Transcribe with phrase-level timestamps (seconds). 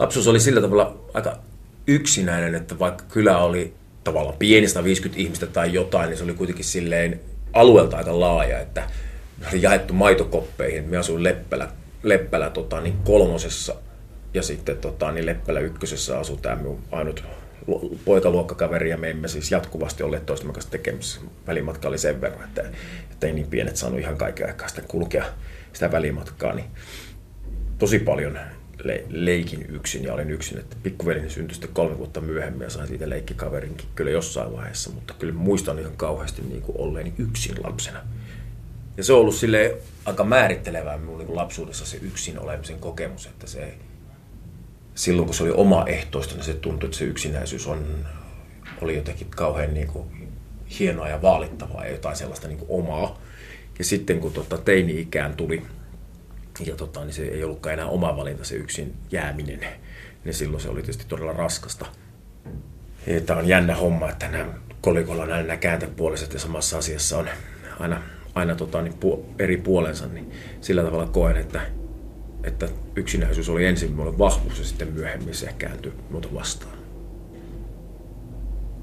[0.00, 1.38] lapsuus oli sillä tavalla aika
[1.86, 3.74] yksinäinen, että vaikka kylä oli
[4.04, 7.20] tavallaan pienistä 50 ihmistä tai jotain, niin se oli kuitenkin silleen
[7.52, 8.82] alueelta aika laaja, että
[9.52, 10.84] oli jaettu maitokoppeihin.
[10.84, 11.68] Minä asuin Leppälä,
[12.02, 13.74] Leppälä tota, niin kolmosessa
[14.34, 17.24] ja sitten tota, niin Leppälä ykkösessä asui tämä minun ainut
[18.04, 21.20] poikaluokkakaveri ja me emme siis jatkuvasti olleet toisten kanssa tekemisissä.
[21.46, 22.62] Välimatka oli sen verran, että,
[23.10, 25.24] että ei niin pienet saanut ihan kaiken aikaa sitten kulkea
[25.72, 26.54] sitä välimatkaa.
[26.54, 26.66] Niin
[27.78, 28.38] tosi paljon
[28.84, 30.58] le- leikin yksin ja olin yksin.
[30.58, 35.14] Että pikkuvelini syntyi sitten kolme vuotta myöhemmin ja sain siitä leikkikaverinkin kyllä jossain vaiheessa, mutta
[35.18, 38.00] kyllä muistan ihan kauheasti niin kuin olleeni yksin lapsena.
[38.96, 43.46] Ja se on ollut sille aika määrittelevää minun niin lapsuudessa se yksin olemisen kokemus, että
[43.46, 43.74] se
[44.94, 48.06] silloin kun se oli oma ehtoista, niin se tuntui, että se yksinäisyys on,
[48.80, 50.30] oli jotenkin kauhean niin kuin
[50.78, 53.20] hienoa ja vaalittavaa ja jotain sellaista niin kuin omaa.
[53.78, 55.62] Ja sitten kun tota, teini-ikään tuli,
[56.66, 59.60] ja tota, niin se ei ollutkaan enää oma valinta se yksin jääminen,
[60.24, 61.86] niin silloin se oli tietysti todella raskasta.
[63.26, 67.28] Tämä on jännä homma, että nämä kolikolla on nämä kääntöpuoliset ja samassa asiassa on
[67.80, 68.02] aina,
[68.34, 70.30] aina tota, niin pu, eri puolensa, niin
[70.60, 71.60] sillä tavalla koen, että,
[72.44, 76.78] että yksinäisyys oli ensin minulle vahvuus ja sitten myöhemmin se kääntyi muuta vastaan.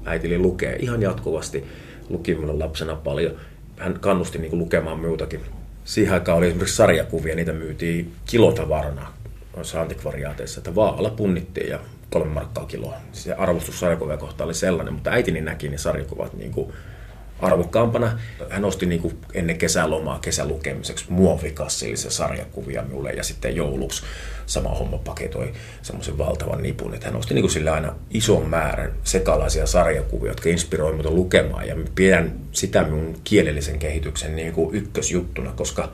[0.04, 1.64] Äitili lukee ihan jatkuvasti,
[2.08, 3.36] luki minulle lapsena paljon.
[3.78, 5.40] Hän kannusti niin lukemaan muutakin
[5.88, 9.12] siihen aikaan oli esimerkiksi sarjakuvia, niitä myytiin kilotavarana
[9.56, 11.78] noissa antikvariaateissa, että vaalla punnittiin ja
[12.10, 12.94] kolme markkaa kiloa.
[13.12, 16.72] Se arvostus sarjakuvia kohtaan oli sellainen, mutta äitini näki ne sarjakuvat niin kuin
[17.38, 18.18] arvokkaampana.
[18.50, 24.02] Hän osti niin kuin ennen kesälomaa kesälukemiseksi muovikassillisia sarjakuvia minulle ja sitten jouluksi
[24.46, 28.92] sama homma paketoi semmoisen valtavan nipun, että hän osti niin kuin sille aina ison määrän
[29.04, 35.52] sekalaisia sarjakuvia, jotka inspiroi minua lukemaan ja pidän sitä minun kielellisen kehityksen niin kuin ykkösjuttuna,
[35.52, 35.92] koska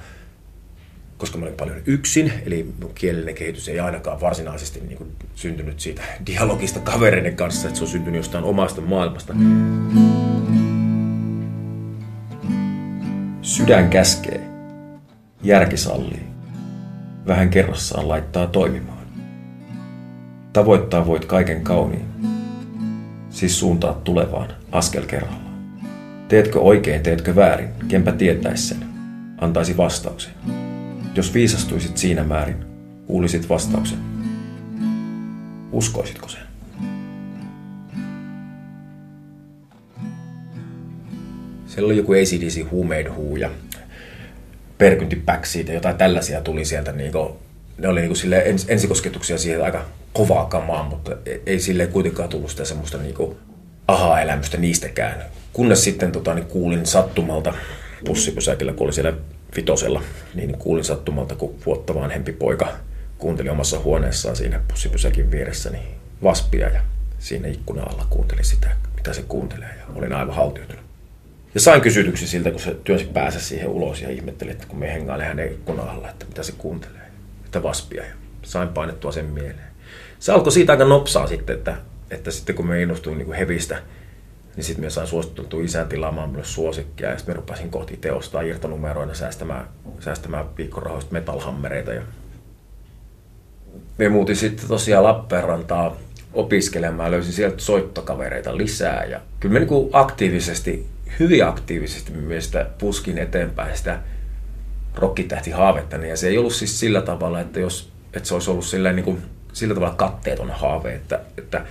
[1.19, 5.81] koska mä olin paljon yksin, eli mun kielellinen kehitys ei ainakaan varsinaisesti niin kuin syntynyt
[5.81, 9.35] siitä dialogista kavereiden kanssa, että se on syntynyt jostain omasta maailmasta.
[13.45, 14.41] Sydän käskee,
[15.43, 16.27] järki sallii,
[17.27, 19.07] vähän kerrassaan laittaa toimimaan.
[20.53, 22.07] Tavoittaa voit kaiken kauniin,
[23.31, 25.55] siis suuntaa tulevaan askel kerrallaan.
[26.29, 28.85] Teetkö oikein, teetkö väärin, kenpä tietäisi sen,
[29.39, 30.33] antaisi vastauksen.
[31.15, 32.65] Jos viisastuisit siinä määrin,
[33.07, 33.99] kuulisit vastauksen.
[35.73, 36.54] Uskoisitko sen?
[41.75, 43.51] Siellä oli joku ACDC Made Who ja
[44.79, 46.93] Perkynti Backseat ja jotain tällaisia tuli sieltä.
[46.93, 47.33] Niin kuin,
[47.79, 52.51] ne oli niin sille ens, ensikosketuksia siihen aika kovaa kamaa, mutta ei sille kuitenkaan tullut
[52.51, 53.37] sitä semmoista niin kuin
[53.89, 55.25] aha-elämystä niistäkään.
[55.53, 57.55] Kunnes sitten tota, niin kuulin sattumalta
[58.05, 59.13] pussipysäkillä, kun oli siellä
[59.57, 60.03] vitosella,
[60.35, 62.69] niin kuulin sattumalta, kun vuotta vanhempi poika
[63.19, 65.87] kuunteli omassa huoneessaan siinä pussipysäkin vieressä niin
[66.23, 66.81] vaspia ja
[67.19, 70.85] siinä ikkunan alla kuunteli sitä, mitä se kuuntelee ja olin aivan haltioitunut.
[71.55, 74.93] Ja sain kysytyksi siltä, kun se työnsi päässä siihen ulos ja ihmetteli, että kun me
[74.93, 77.11] hengailen hänen ikkunan alla, että mitä se kuuntelee.
[77.45, 78.03] Että vaspia.
[78.03, 78.11] Ja
[78.43, 79.75] sain painettua sen mieleen.
[80.19, 81.77] Se alkoi siitä aika nopsaa sitten, että,
[82.11, 83.83] että sitten kun me innostuin niin hevistä,
[84.57, 88.43] niin sitten me sain suostuttua isän tilaamaan minulle suosikkia ja sitten me rupesin kohti teostaa
[88.43, 89.69] irtonumeroina säästämään,
[90.01, 91.93] säästämään viikkorahoista metalhammereita.
[91.93, 92.03] Ja
[93.99, 95.97] me muutin sitten tosiaan Lappeenrantaa
[96.33, 103.77] opiskelemaan, löysin sieltä soittokavereita lisää ja kyllä me niin aktiivisesti hyvin aktiivisesti mielestä puskin eteenpäin
[103.77, 104.01] sitä
[104.95, 106.03] rokkitähti haavettani.
[106.03, 108.93] Niin ja se ei ollut siis sillä tavalla, että, jos, että se olisi ollut sillä,
[108.93, 109.23] niin kuin,
[109.53, 111.67] sillä tavalla katteeton haave, että, että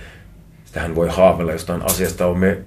[0.64, 2.26] sitähän voi haaveilla jostain asiasta.
[2.26, 2.58] Olemme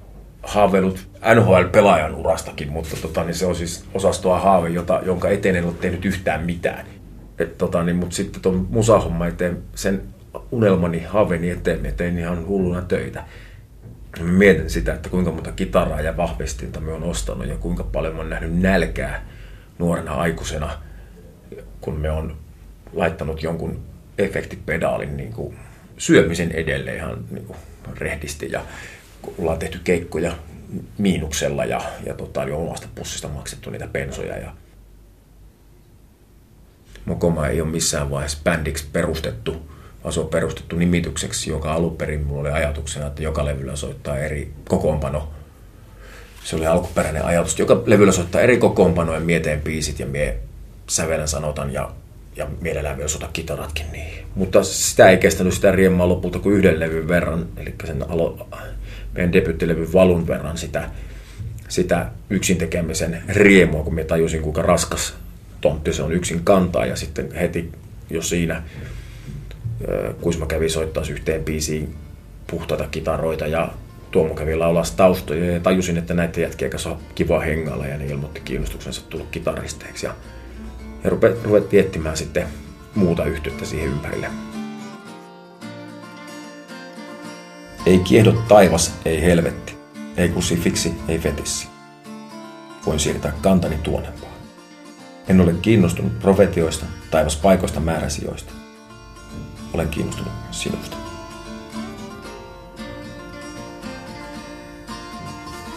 [0.43, 5.65] haaveillut NHL-pelaajan urastakin, mutta tota, niin se on siis osastoa haave, jota, jonka eteen en
[5.65, 6.85] ole tehnyt yhtään mitään.
[7.39, 10.01] Et, tota, niin, mutta sitten tuon musahomma eteen, sen
[10.51, 13.23] unelmani, haaveeni eteen, eteen ihan hulluna töitä
[14.25, 18.19] mietin sitä, että kuinka monta kitaraa ja vahvistinta me on ostanut ja kuinka paljon mä
[18.19, 19.25] oon nähnyt nälkää
[19.79, 20.81] nuorena aikuisena,
[21.81, 22.37] kun me on
[22.93, 23.79] laittanut jonkun
[24.17, 25.57] efektipedaalin niin kuin
[25.97, 27.57] syömisen edelle ihan niin kuin
[27.97, 28.61] rehdisti ja
[29.37, 30.35] ollaan tehty keikkoja
[30.97, 34.51] miinuksella ja, ja tota, oli omasta pussista maksettu niitä pensoja ja
[37.05, 39.76] Mokoma ei ole missään vaiheessa bändiksi perustettu
[40.11, 44.53] se on perustettu nimitykseksi, joka alun perin mulla oli ajatuksena, että joka levyllä soittaa eri
[44.67, 45.29] kokoonpano.
[46.43, 50.37] Se oli alkuperäinen ajatus, joka levyllä soittaa eri kokoonpanoja, mieteen biisit ja mie
[50.89, 51.91] sävelen sanotan ja,
[52.35, 54.25] ja mielellään vielä sota kitaratkin niin.
[54.35, 58.47] Mutta sitä ei kestänyt sitä riemmaa lopulta kuin yhden levyn verran, eli sen alo,
[59.13, 60.89] meidän debyttilevyn valun verran sitä,
[61.69, 65.13] sitä yksin tekemisen riemua, kun me tajusin kuinka raskas
[65.61, 67.71] tontti se on yksin kantaa ja sitten heti
[68.09, 68.63] jo siinä
[70.21, 71.95] Kuisma kävi soittaa yhteen biisiin
[72.47, 73.69] puhtaita kitaroita ja
[74.11, 78.05] Tuomo kävi laulaa taustoja ja tajusin, että näitä jätkiä kanssa on kiva hengalla ja ne
[78.05, 80.05] ilmoitti kiinnostuksensa tulla kitaristeiksi.
[80.05, 80.15] Ja,
[81.03, 81.09] ja
[81.43, 82.47] ruvettiin etsimään sitten
[82.95, 84.27] muuta yhteyttä siihen ympärille.
[87.85, 89.77] Ei kiehdo taivas, ei helvetti.
[90.17, 91.67] Ei kusifiksi, ei fetissi.
[92.85, 94.33] Voin siirtää kantani tuonempaan.
[95.27, 98.53] En ole kiinnostunut profetioista, taivaspaikoista, määräsijoista.
[99.73, 100.97] Olen kiinnostunut sinusta.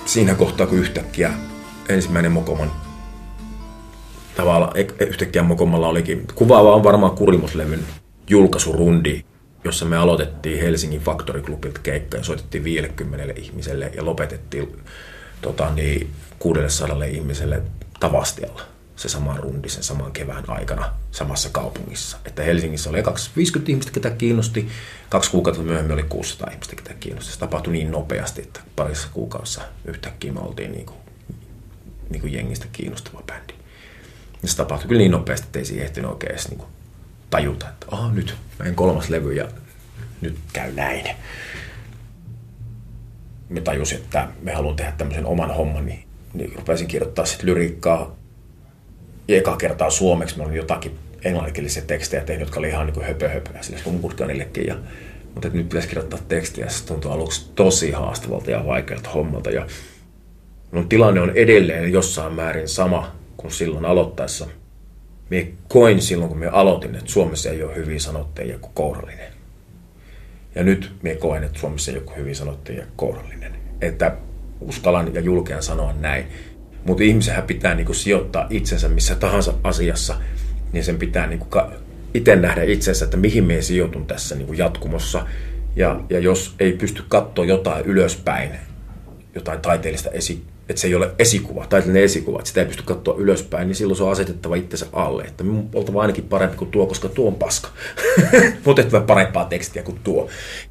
[0.06, 1.32] Siinä kohtaa, kun yhtäkkiä
[1.88, 2.72] ensimmäinen Mokoman
[4.37, 6.26] tavalla yhtäkkiä Mokomalla olikin.
[6.34, 7.81] Kuvaava on varmaan Kurimuslevyn
[8.28, 9.25] julkaisurundi,
[9.64, 14.76] jossa me aloitettiin Helsingin Factory Clubilta keikka ja soitettiin 50 ihmiselle ja lopetettiin
[15.42, 17.62] tota, niin, 600 ihmiselle
[18.00, 18.62] Tavastialla
[19.00, 22.19] se sama rundi sen saman kevään aikana samassa kaupungissa.
[22.25, 24.69] Että Helsingissä oli 250 ihmistä, ketä kiinnosti.
[25.08, 27.32] Kaksi kuukautta myöhemmin oli 600 ihmistä, ketä kiinnosti.
[27.32, 30.99] Se tapahtui niin nopeasti, että parissa kuukaudessa yhtäkkiä me oltiin niin kuin,
[32.11, 33.55] niin kuin jengistä kiinnostava bändi.
[34.43, 36.70] Ja se tapahtui kyllä niin nopeasti, että ei siihen ehtinyt oikein edes niin kuin
[37.31, 39.49] tajuta, että oh, nyt meidän kolmas levy ja
[40.20, 41.17] nyt käy näin.
[43.49, 46.05] Me tajusin, että me haluan tehdä tämmöisen oman homman, niin,
[46.35, 48.19] niin rupesin kirjoittaa sitten lyriikkaa
[49.36, 50.38] eka kertaa suomeksi.
[50.38, 54.66] Mä olin jotakin englanninkielisiä tekstejä tehnyt, jotka oli ihan niin höpö höpöä sille Kumkurkanillekin.
[54.66, 54.76] Ja,
[55.34, 59.50] mutta nyt pitäisi kirjoittaa tekstiä, se tuntui aluksi tosi haastavalta ja vaikealta hommalta.
[59.50, 59.66] Ja
[60.72, 64.46] no, tilanne on edelleen jossain määrin sama kuin silloin aloittaessa.
[65.30, 69.32] Me koin silloin, kun me aloitin, että Suomessa ei ole hyviä sanotteja kuin kourallinen.
[70.54, 73.52] Ja nyt me koen, että Suomessa ei ole hyvin sanotteja kuin kourallinen.
[73.80, 74.16] Että
[74.60, 76.26] uskallan ja julkean sanoa näin.
[76.84, 80.14] Mutta ihmisenhän pitää niinku sijoittaa itsensä missä tahansa asiassa,
[80.72, 81.46] niin sen pitää niinku
[82.14, 85.26] itse nähdä itsensä, että mihin me sijoitun tässä niinku jatkumossa.
[85.76, 88.50] Ja, ja jos ei pysty katsoa jotain ylöspäin,
[89.34, 93.14] jotain taiteellista esi, että se ei ole esikuva, taiteellinen esikuva, että sitä ei pysty katsoa
[93.18, 95.22] ylöspäin, niin silloin se on asetettava itsensä alle.
[95.22, 95.44] Että
[95.74, 97.68] oltava ainakin parempi kuin tuo, koska tuo on paska.
[98.64, 100.28] Mutta parempaa tekstiä kuin tuo.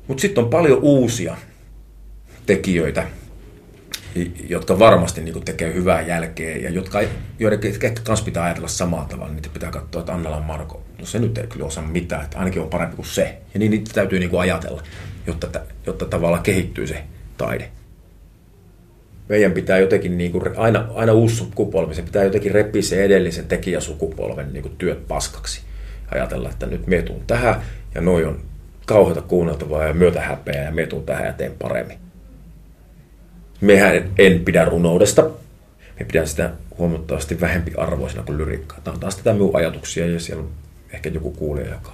[0.07, 1.37] Mutta sitten on paljon uusia
[2.45, 3.07] tekijöitä,
[4.49, 6.99] jotka varmasti niin tekee hyvää jälkeä ja jotka,
[7.39, 7.59] joiden
[8.03, 9.33] kanssa pitää ajatella samalla tavalla.
[9.33, 12.61] Niitä pitää katsoa, että Annala Marko, no se nyt ei kyllä osaa mitään, että ainakin
[12.61, 13.37] on parempi kuin se.
[13.53, 14.83] Ja niin niitä täytyy niin ajatella,
[15.27, 17.03] jotta, jotta tavallaan kehittyy se
[17.37, 17.71] taide.
[19.29, 23.45] Meidän pitää jotenkin, niin kuin, aina, aina uusi sukupolvi, se pitää jotenkin repiä se edellisen
[23.45, 25.61] tekijäsukupolven niin kuin työt paskaksi.
[26.11, 27.61] Ajatella, että nyt me tuun tähän
[27.95, 28.41] ja noi on
[28.85, 32.08] kauheita kuunneltavaa ja myötä häpeää ja me tuun tähän ja teen paremmin
[33.61, 35.29] mehän en pidä runoudesta.
[35.99, 38.79] Me pidän sitä huomattavasti vähempi arvoisena kuin lyriikkaa.
[38.83, 40.49] Tämä on taas tätä minun ajatuksia ja siellä on
[40.93, 41.91] ehkä joku kuulija, joka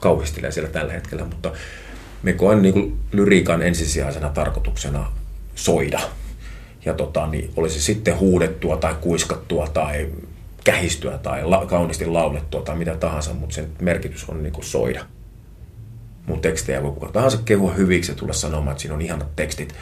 [0.00, 1.52] kauhistelee siellä tällä hetkellä, mutta
[2.22, 5.12] me koen niin lyriikan ensisijaisena tarkoituksena
[5.54, 6.00] soida.
[6.84, 10.08] Ja tota, niin olisi sitten huudettua tai kuiskattua tai
[10.64, 15.04] kähistyä tai la- kauniisti laulettua tai mitä tahansa, mutta sen merkitys on niin kuin soida.
[16.26, 19.74] Mun tekstejä voi kuka tahansa kehua hyviksi ja tulla sanomaan, että siinä on ihanat tekstit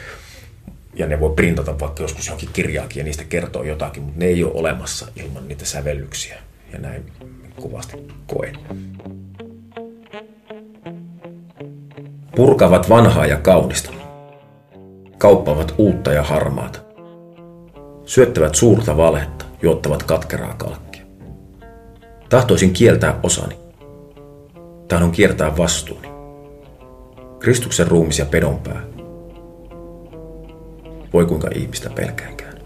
[0.96, 4.44] ja ne voi printata vaikka joskus johonkin kirjaakin ja niistä kertoo jotakin, mutta ne ei
[4.44, 6.38] ole olemassa ilman niitä sävellyksiä.
[6.72, 7.12] Ja näin
[7.56, 7.96] kuvasti
[8.26, 8.58] koen.
[12.36, 13.90] Purkavat vanhaa ja kaunista.
[15.18, 16.78] Kauppaavat uutta ja harmaata.
[18.04, 21.02] Syöttävät suurta valhetta, juottavat katkeraa kalkkia.
[22.28, 23.56] Tahtoisin kieltää osani.
[24.88, 26.08] Tahdon kiertää vastuuni.
[27.38, 28.95] Kristuksen ruumis ja pedonpää
[31.16, 32.58] voi kuinka ihmistä pelkäänkään.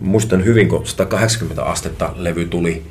[0.00, 2.82] Muistan hyvin, kun 180 astetta levy tuli,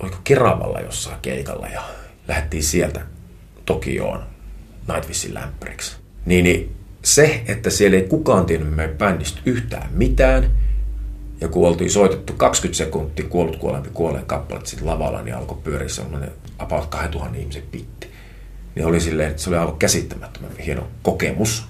[0.00, 1.82] oliko Keravalla jossain keikalla ja
[2.28, 3.00] lähdettiin sieltä
[3.66, 4.22] Tokioon
[4.88, 5.96] Nightwishin lämpäriksi.
[6.26, 10.50] Niin, niin se, että siellä ei kukaan tiennyt meidän bändistä yhtään mitään,
[11.40, 15.88] ja kun oltiin soitettu 20 sekuntia kuollut kuolempi kuolleen kappalet sitten lavalla, niin alkoi pyöriä
[15.88, 18.07] semmoinen about 2000 ihmisen pitti
[18.74, 21.64] niin oli silleen, että se oli aivan käsittämättömän hieno kokemus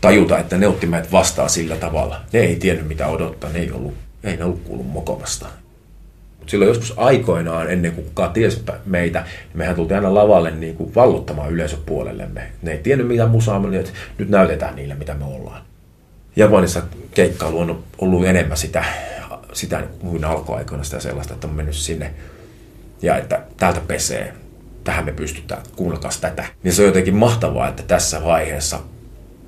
[0.00, 2.20] tajuta, että ne otti meidät vastaan sillä tavalla.
[2.32, 5.46] Ne ei tiennyt mitä odottaa, ne ei, ollut, ei ne ollut kuullut mokomasta.
[6.38, 10.76] Mutta silloin joskus aikoinaan, ennen kuin kukaan tiesi meitä, niin mehän tultiin aina lavalle niin
[10.76, 12.52] kuin vallottamaan yleisöpuolellemme.
[12.62, 15.62] Ne ei tiennyt mitä musaa, niin että nyt näytetään niille mitä me ollaan.
[16.36, 16.82] Japanissa
[17.14, 18.84] keikkailu on ollut enemmän sitä,
[19.52, 22.14] sitä kuin alkuaikoina sitä sellaista, että on mennyt sinne
[23.02, 24.34] ja että täältä pesee
[24.88, 26.44] tähän me pystytään, kuunnelkaa tätä.
[26.62, 28.80] Niin se on jotenkin mahtavaa, että tässä vaiheessa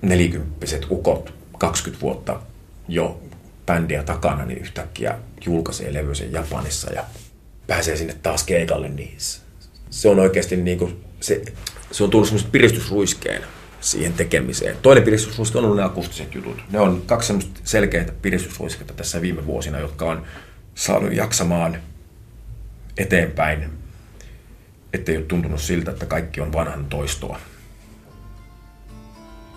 [0.02, 2.40] nelikymppiset ukot, 20 vuotta
[2.88, 3.20] jo
[3.66, 7.04] bändiä takana, niin yhtäkkiä julkaisee levyisen Japanissa ja
[7.66, 9.16] pääsee sinne taas keikalle, niin
[9.90, 11.42] se on oikeasti niin kuin, se,
[11.92, 13.42] se on tullut semmoista piristysruiskeen
[13.80, 14.76] siihen tekemiseen.
[14.82, 16.62] Toinen piristysruiske on ollut ne akustiset jutut.
[16.70, 20.23] Ne on kaksi semmoista selkeää piristysruisketta tässä viime vuosina, jotka on
[20.75, 21.78] saanut jaksamaan
[22.99, 23.79] eteenpäin,
[24.92, 27.38] ettei ole tuntunut siltä, että kaikki on vanhan toistoa.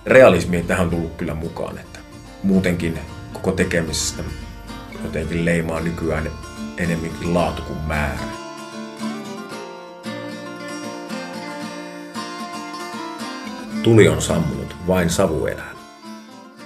[0.06, 2.00] Realismi tähän tullut kyllä mukaan, että
[2.44, 3.00] muutenkin
[3.34, 4.24] koko tekemisestä
[5.04, 6.32] jotenkin leimaa nykyään
[6.78, 8.20] enemmänkin laatu kuin määrä.
[13.84, 15.74] Tuli on sammunut, vain savu elää.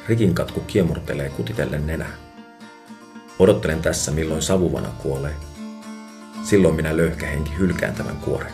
[0.07, 2.13] Rikinkatku kiemurtelee kutitellen nenää.
[3.39, 5.46] Odottelen tässä, milloin savuvana kuolee.
[6.47, 8.53] Silloin minä löyhkähenki hylkään tämän kuoren.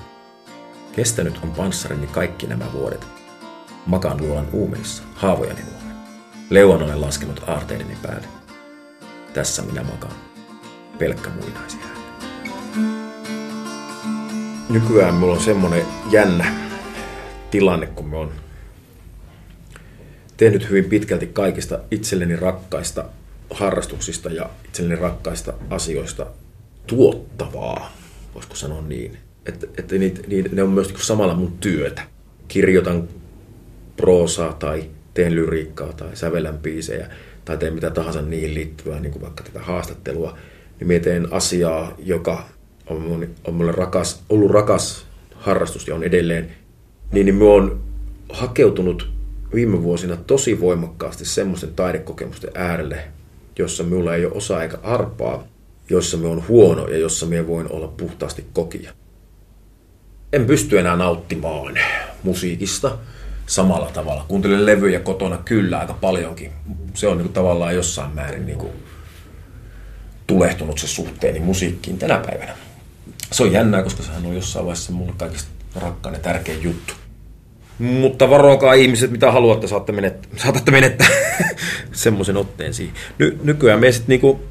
[0.95, 3.07] Kestänyt on panssarini kaikki nämä vuodet.
[3.85, 5.97] Makaan luolan uumenissa, haavojani nuoren.
[6.50, 8.27] Leuan olen laskenut aarteideni päälle.
[9.33, 10.13] Tässä minä makaan.
[11.00, 11.79] Pelkkä muinaisia
[14.69, 16.45] Nykyään mulla on semmonen jännä
[17.51, 18.31] tilanne, kun me on
[20.38, 23.05] tehnyt hyvin pitkälti kaikista itselleni rakkaista
[23.50, 26.25] harrastuksista ja itselleni rakkaista asioista
[26.87, 27.91] tuottavaa,
[28.35, 29.17] voisiko sanoa niin.
[29.45, 32.01] Että, että niitä, niitä, ne on myös niinku samalla mun työtä.
[32.47, 33.07] Kirjoitan
[33.97, 37.09] proosaa tai teen lyriikkaa tai sävellän biisejä
[37.45, 40.37] tai teen mitä tahansa niihin liittyvää, niin kuin vaikka tätä haastattelua,
[40.79, 42.49] niin mä teen asiaa, joka
[42.87, 46.51] on, mun, on mulle rakas, ollut rakas harrastus ja on edelleen,
[47.11, 47.81] niin, niin mä oon
[48.29, 49.09] hakeutunut
[49.53, 53.07] viime vuosina tosi voimakkaasti semmoisten taidekokemusten äärelle,
[53.59, 55.47] jossa minulla ei ole osa eikä arpaa,
[55.89, 58.93] jossa me on huono ja jossa me voin olla puhtaasti kokia.
[60.33, 61.79] En pysty enää nauttimaan
[62.23, 62.97] musiikista
[63.45, 64.25] samalla tavalla.
[64.27, 66.51] Kuuntelen levyjä kotona kyllä aika paljonkin.
[66.93, 68.71] Se on niin tavallaan jossain määrin niin kuin
[70.27, 72.55] tulehtunut se suhteeni musiikkiin tänä päivänä.
[73.31, 76.93] Se on jännää, koska sehän on jossain vaiheessa mulle kaikista rakkain ja tärkein juttu.
[77.79, 81.07] Mutta varokaa ihmiset, mitä haluatte, saatte menettää, saatatte menettää
[81.91, 82.95] semmoisen otteen siihen.
[83.19, 84.41] Ny, nykyään me sitten niinku,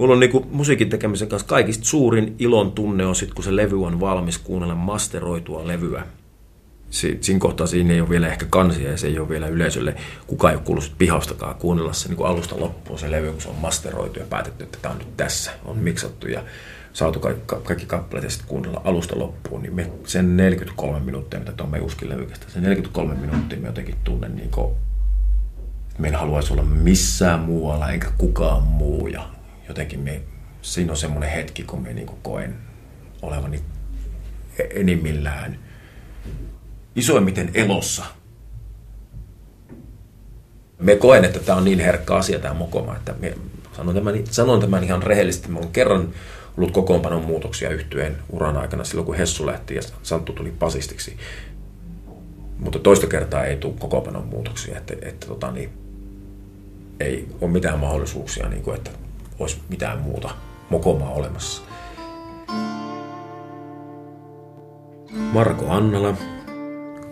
[0.00, 3.84] mulla on niinku musiikin tekemisen kanssa kaikista suurin ilon tunne on sitten, kun se levy
[3.84, 6.06] on valmis kuunnella masteroitua levyä.
[6.90, 9.94] Si, siinä kohtaa siinä ei ole vielä ehkä kansia ja se ei ole vielä yleisölle,
[10.26, 13.54] kukaan ei ole kuullut pihaustakaan kuunnella se niin alusta loppuun se levy, kun se on
[13.54, 16.28] masteroitu ja päätetty, että tämä on nyt tässä, on miksattu.
[16.28, 16.42] Ja
[16.92, 21.52] saatu kaikki, kaikki kappaleet ja sitten kuunnella alusta loppuun, niin me sen 43 minuuttia, mitä
[21.52, 24.74] tuon Meuskin levykestä, sen 43 minuuttia me jotenkin tunnen niin kuin,
[25.98, 29.06] me en haluaisi olla missään muualla eikä kukaan muu.
[29.06, 29.39] Ja
[29.70, 30.22] jotenkin me,
[30.62, 32.54] siinä on semmoinen hetki, kun me niin kuin koen
[33.22, 33.60] olevani
[34.70, 35.58] enimmillään
[36.96, 38.04] isoimmiten elossa.
[40.78, 43.34] Me koen, että tämä on niin herkkä asia tämä mokoma, että me
[43.76, 45.48] sanon tämän, sanon tämän ihan rehellisesti.
[45.48, 46.14] Mä olen kerran
[46.56, 51.16] ollut kokoonpanon muutoksia yhtyeen uran aikana silloin, kun Hessu lähti ja Santtu tuli pasistiksi.
[52.58, 55.70] Mutta toista kertaa ei tule kokoonpanon muutoksia, että, että tota, niin,
[57.00, 58.90] ei ole mitään mahdollisuuksia, niin kuin, että
[59.40, 60.30] olisi mitään muuta
[60.70, 61.62] mokomaa olemassa.
[65.32, 66.14] Marko Annala,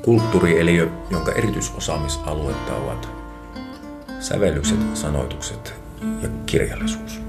[0.05, 3.09] kulttuurieliö, jonka erityisosaamisaluetta ovat
[4.21, 5.75] sävellykset, sanoitukset
[6.23, 7.28] ja kirjallisuus.